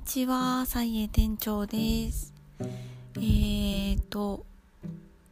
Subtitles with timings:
[0.00, 2.32] にちは、サイエ店長です。
[3.16, 4.46] えーと、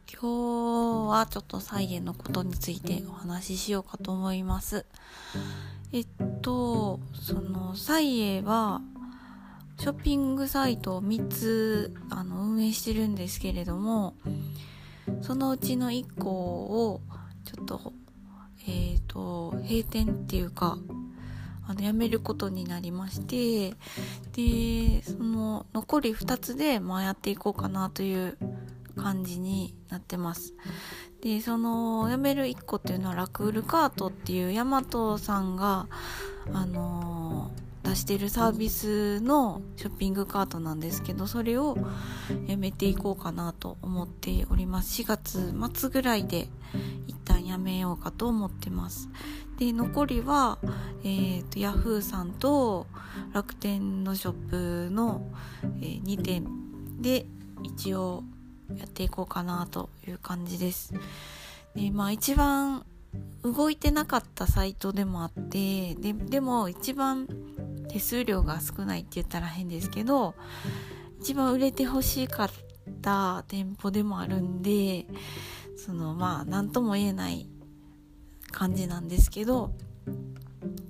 [0.09, 4.85] 今日はちょっとサイエのことについてお話ししようかと思います。
[5.91, 6.07] えっ
[6.43, 8.81] と、その、サイエは、
[9.79, 14.13] ショッピングサイトを3つあの運営してるんですけれども、
[15.21, 17.01] そのうちの1個を、
[17.43, 17.93] ちょっと、
[18.67, 20.77] えっ、と、閉店っていうか、
[21.69, 23.75] あの辞めることになりまして
[24.33, 28.37] でその残り2つで、まあ、やっていこうかなという
[28.97, 30.55] 感じになってます。
[31.21, 35.87] でその辞める1個っていうのはラクールカートっていうヤマトさんが
[36.53, 37.51] あの、
[37.83, 41.77] 出してるサービスのショッピングカートなんですけどそれを
[42.47, 45.01] やめていこうかなと思っております。
[45.03, 46.47] 4月末ぐらいで
[47.49, 49.09] やめようかと思ってます
[49.57, 50.57] で残りは、
[51.03, 52.87] えーと、ヤフーさんと
[53.33, 55.21] 楽天のショップの、
[55.81, 57.25] えー、2点で
[57.63, 58.23] 一応
[58.77, 60.93] やっていこうかなという感じです。
[61.75, 62.85] でまあ一番
[63.43, 67.27] 動いてなかったサイトでもあってででも一番
[67.89, 70.35] 手数料が少ないって言ったら変ですけど
[71.19, 72.49] 一番売れてほしかっ
[73.01, 75.05] た店舗でもあるんで
[75.85, 77.47] そのまあ何とも言えない
[78.51, 79.71] 感じなんですけど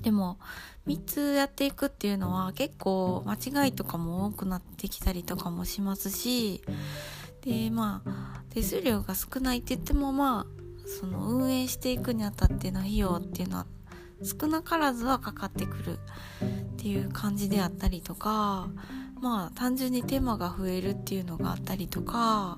[0.02, 0.40] でも
[0.88, 6.64] 3つやっていくっていうのは結構間違いとかも多くなってきたりとかもしますし
[7.42, 13.68] でまあ手数料が少ないって言ってもまあその運営していくにあたっての費用っていうのは
[14.24, 16.00] 少なからずはかかってくる
[16.74, 18.70] っていう感じであったりとか
[19.22, 22.58] まあ単純に手間が増えるっていうのがあったりとか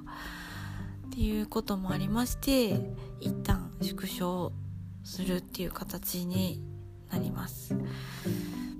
[1.21, 2.79] いうこともありまして
[3.19, 4.51] 一旦縮小
[5.03, 6.61] するっていう形に
[7.09, 7.75] なります。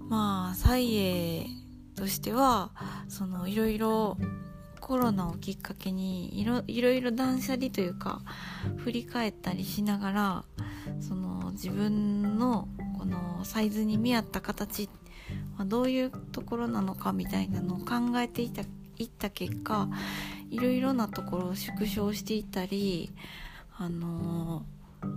[0.09, 1.45] まあ蔡英
[1.95, 2.72] としては
[3.08, 4.18] そのいろいろ
[4.80, 8.22] コロナをきっかけにいろいろいろ断捨離というか
[8.78, 10.46] 振り返ったりしながら
[11.00, 14.90] その自分のこのサイズに見合った形
[15.57, 18.63] はどういうところなのかみたいなのを考えていた
[18.97, 19.88] いった結果
[20.51, 23.12] いろいろなところを縮小していったり
[23.78, 24.66] あの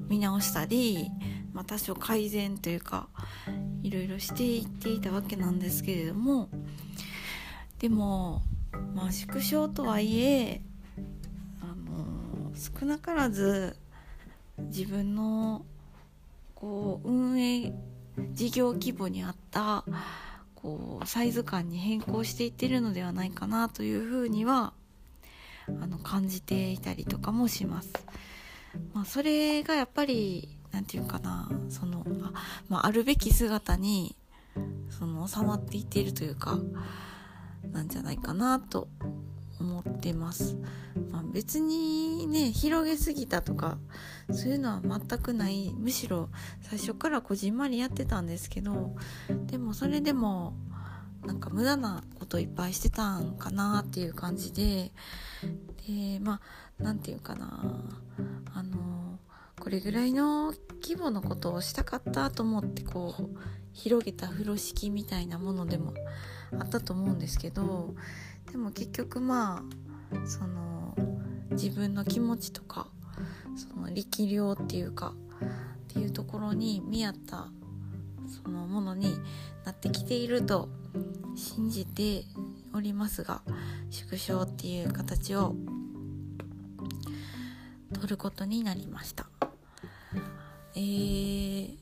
[0.09, 1.11] 見直したり、
[1.53, 3.09] まあ、多少改善というか
[3.83, 6.49] いろいろしていっていたわけなんですけれども
[7.81, 8.43] でも
[8.95, 10.63] まあ縮小とはいえ
[11.61, 13.77] あの少なからず
[14.59, 15.67] 自分の
[16.55, 17.75] こう運営
[18.33, 19.85] 事業規模に合った
[20.55, 24.73] こうサイズ感に変更していってるのではないかなというふうには
[25.69, 27.91] あの感じていたりとかもします。
[28.93, 32.33] まあ、それがやっぱり何て言うかなそのあ,、
[32.69, 34.17] まあ、あるべき姿に
[34.91, 36.59] その収まっていっているというか
[37.73, 38.89] なんじゃないかなと
[39.61, 40.57] 思ってます、
[41.11, 43.79] まあ、別にね広げすぎたとか
[44.31, 46.29] そういうのは全くないむしろ
[46.63, 48.97] 最初からこじんまりやってたんですけど
[49.47, 50.55] でもそれでも
[51.27, 54.93] なんか無駄なこといっぱいしてたんかなっていう感じで
[55.87, 56.41] でまあ
[56.79, 57.63] 何て言うかな
[58.55, 59.19] あの
[59.61, 60.53] これぐらいの
[60.83, 63.39] 規模のことをしたかったと思ってこう
[63.73, 65.95] 広げた風呂敷みたいなものでも
[66.59, 67.95] あったと思うんですけど
[68.51, 69.63] でも結局ま
[70.13, 70.95] あその
[71.53, 72.89] 自分の気持ちとか
[73.57, 75.15] その力量っていうか
[75.91, 77.49] っていうところに見合った
[78.27, 79.17] そのものに
[79.65, 80.69] なってきていると
[81.37, 82.25] 信じて
[82.75, 83.43] おりますが
[83.91, 85.55] 縮小っていう形を
[87.95, 89.27] 取ることになりました。
[90.77, 91.77] えー、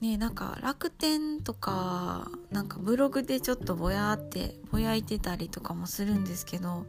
[0.00, 6.86] ねなんか楽天とかなんかブログでちょっとぼやってぼやいてたりとかもするんですけど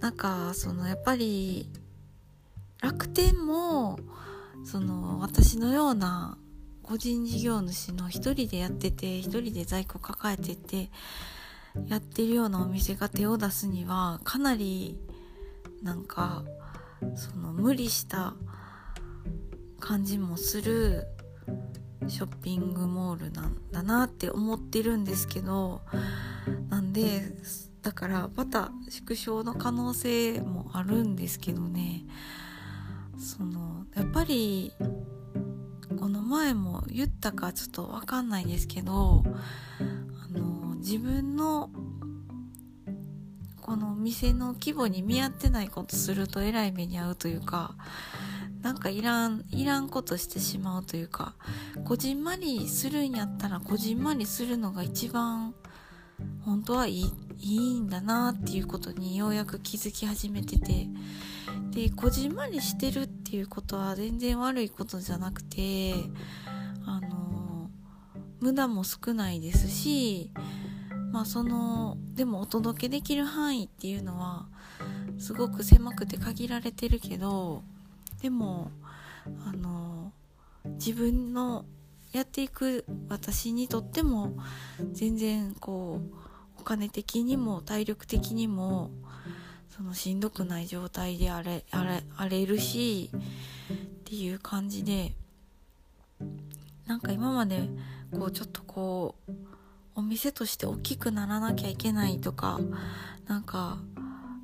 [0.00, 1.68] なんかそのやっぱり
[2.80, 3.98] 楽天も
[4.64, 6.38] その私のような
[6.84, 10.90] 個人事業主の一人でやってて一人で在庫抱えてて
[11.88, 14.98] やってるようなお店が手を出すにはかなり
[15.82, 16.44] なんか
[17.14, 18.34] その無理した
[19.80, 21.06] 感じもする
[22.06, 25.80] ショッピングモールなんだなって思ってるんですけど
[26.68, 27.22] なんで
[27.82, 32.04] だからまた縮小の可能性もあるんですけどね。
[33.18, 34.72] そのやっぱり
[35.88, 39.24] この前も言ったかちょっと分かんないですけど
[39.78, 41.70] あの自分の
[43.60, 47.74] この店の規模に見合ってないことするとえらい目に遭うというか
[48.62, 51.34] なんかいらんいらんことしてしまうというか
[51.84, 55.54] こじんまりするんやったらこじんまりするのが一番
[56.44, 60.88] 本当はいいいいんだなっていうことにようやく気づき始めてて。
[61.74, 65.94] でこじんまりしてるっていうことは全然悪いことじゃなくて
[66.86, 67.68] あの
[68.40, 70.30] 無駄も少ないですし
[71.10, 74.46] まあそのでもお届けできる範囲っていうのは
[75.18, 77.64] すごく狭くて限られてるけど
[78.22, 78.70] でも
[79.44, 80.12] あの
[80.78, 81.64] 自分の
[82.12, 84.36] やっていく私にとっても
[84.92, 88.90] 全然こうお金的にも体力的にも
[89.76, 95.12] そのしんどくない状態であれあれあれるしっていう感じで
[96.86, 97.68] なんか今まで
[98.12, 99.32] こうちょっとこう
[99.96, 102.60] お店として大きくならなきゃいけないとか
[103.26, 103.78] なんか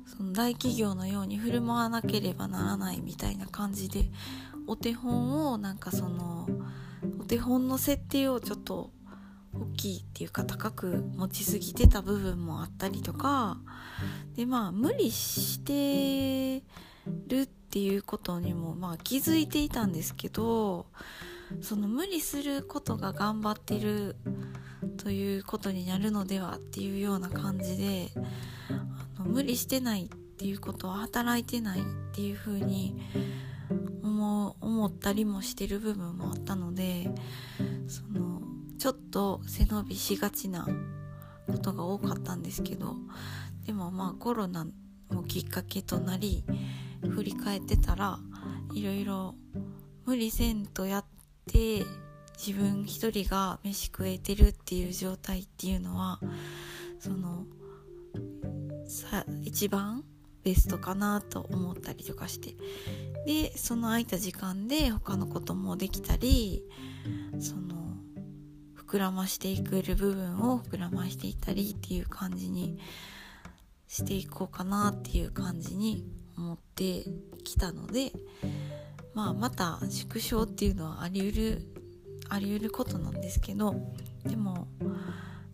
[0.05, 4.09] その大企業のように振る舞わなければならないみたいな感じで
[4.67, 6.47] お手本をなんかその
[7.19, 8.91] お手本の設定をちょっと
[9.53, 13.57] 大きいっていうか高く持ちすぎてた部分もあったりとか
[14.35, 16.63] でまあ無理して
[17.27, 20.85] るっていうことにもまあ気づいていたんですけど
[21.61, 24.15] その無理することが頑張ってる
[24.97, 28.09] ということになるのではっていうような感じで
[29.17, 30.07] あの無理してないっ
[30.37, 31.83] ていうことは働いてないっ
[32.13, 32.95] ていうふうに
[34.03, 37.09] 思思ったりもしてる部分もあったので
[37.87, 38.30] その
[38.81, 40.67] ちょっと背伸びしがちな
[41.45, 42.95] ことが多かったんですけど
[43.63, 44.65] でもまあコロナ
[45.11, 46.43] もきっかけとなり
[47.07, 48.17] 振り返ってたら
[48.73, 49.35] いろいろ
[50.07, 51.05] 無理せんとやっ
[51.45, 51.83] て
[52.43, 56.19] 自分一人が飯食えてるっていう状態っていうのは
[56.97, 57.45] その
[58.87, 60.03] さ一番
[60.43, 62.55] ベストかなと思ったりとかして。
[63.27, 66.63] でその空いた時間で他のこともできたり
[67.39, 67.80] その
[68.91, 72.77] 膨らましていくる部分を膨らましていったりっていう感じに
[73.87, 76.03] していこうかなっていう感じに
[76.37, 77.05] 思って
[77.45, 78.11] きたので
[79.13, 81.67] まあまた縮小っていうのはあり得る
[82.27, 83.75] あり得ることなんですけど
[84.25, 84.67] でも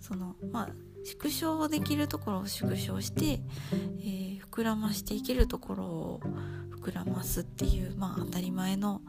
[0.01, 0.69] そのまあ
[1.05, 3.39] 縮小できるところを縮小して、
[3.99, 6.21] えー、膨らましていけるところを
[6.81, 9.01] 膨らますっていうまあ当たり前の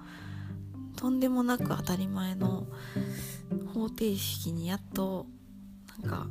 [0.99, 2.67] とんでもなく当たり前の
[3.73, 5.27] 方程式にやっと
[6.03, 6.27] なんか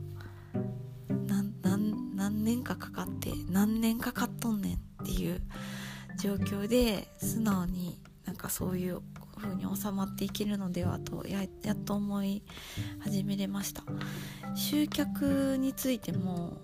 [2.16, 5.42] 何年かかかって何年かかっとんねんっていう
[6.19, 9.00] 状況で素直になんかそういう
[9.38, 12.44] 風に収まっていけるのではとややっと思い
[13.00, 13.84] 始めれました。
[14.54, 16.58] 集客についても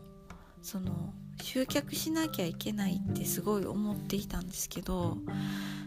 [0.61, 5.17] その集客しなきゃいけないってすごい思っていたんですけど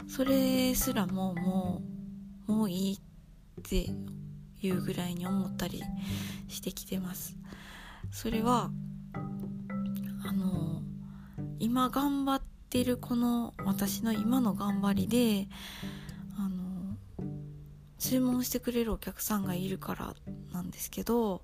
[0.08, 1.95] それすらももう
[2.46, 3.88] もういいって
[4.62, 5.82] いうぐらいに思ったり
[6.48, 7.36] してきてます。
[8.10, 8.70] それは
[10.24, 10.82] あの
[11.58, 15.48] 今頑張ってるこの私の今の頑張りで
[17.98, 20.14] 注文してくれるお客さんがいるから
[20.52, 21.42] なんですけど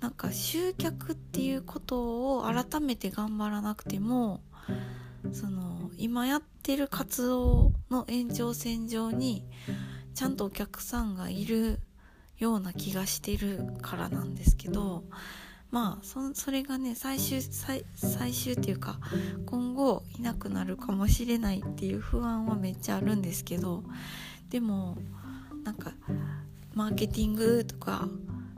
[0.00, 4.42] なんか集客っていうことを改めて頑張らなくても
[5.32, 9.44] その今やってる活動の延長線上に
[10.14, 11.80] ちゃんとお客さんがいる
[12.38, 15.04] ような気がしてるからなんですけど
[15.70, 18.98] まあそそれがね最終最最終っていうか
[19.46, 23.84] 今後いなくなるかもしれないっていう不安はめっちゃあるんですけど
[24.50, 24.98] でも
[25.64, 25.92] なんか
[26.74, 28.08] マーケティングとか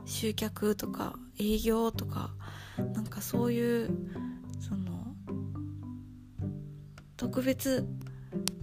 [0.05, 2.31] 集客とか営業とか
[2.93, 3.89] なんかそういう
[4.59, 5.15] その
[7.15, 7.87] 特別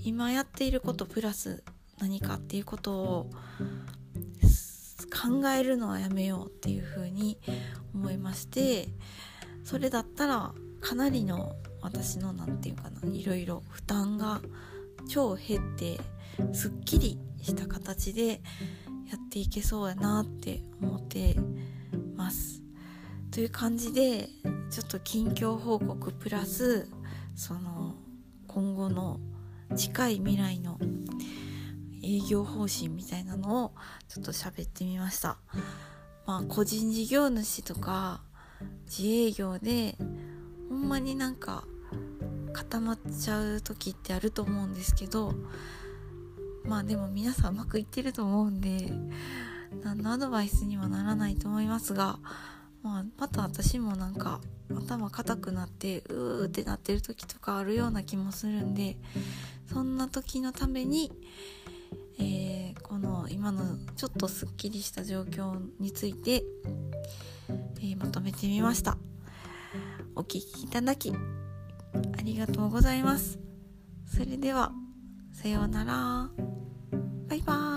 [0.04, 1.62] 今やっていることプラス
[1.98, 3.30] 何かっていうことを
[5.12, 7.38] 考えるのはやめようっていうふうに
[7.94, 8.88] 思いまして
[9.64, 14.40] それだったらかなりの私の何て言うかないろいろ負担が
[15.08, 16.00] 超減って
[16.52, 18.40] すっきりした形で
[19.10, 21.36] やっていけそうやなって思って
[22.16, 22.62] ます。
[23.30, 24.28] という感じで
[24.70, 26.88] ちょっと近況報告プラス
[27.34, 27.94] その
[28.46, 29.20] 今後の
[29.76, 30.78] 近い未来の
[32.02, 33.72] 営業方針みたいなのを
[34.08, 35.38] ちょっと喋ってみました。
[36.26, 38.22] まあ個人事業主とか
[38.86, 39.96] 自営業で
[40.68, 41.64] ほんまになんか
[42.52, 45.34] 固まっちゃう時ってあると思うんですけど
[46.64, 48.92] まあでも皆さんうまくいってると思うんで
[49.82, 52.18] 何のアドバイスにはならないと思いますが、
[52.82, 54.40] まあ、また私もなんか
[54.70, 58.96] 頭固くなってうーってなってる時とかあるような気もするんで
[59.72, 61.10] そんな時のために、
[62.18, 66.42] えー、この今のちょっとすっきりした状況について
[67.78, 68.96] えー、まとめてみました。
[70.14, 73.38] お聴きいただきありがとうございます。
[74.06, 74.72] それでは
[75.32, 76.30] さようなら。
[77.28, 77.71] バイバーイ。